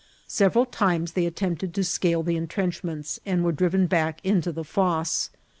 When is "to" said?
1.75-1.83